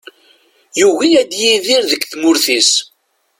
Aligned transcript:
Yugi 0.79 1.09
ad 1.21 1.31
yidir 1.41 1.83
deg 1.91 2.01
tmurt-is. 2.11 2.71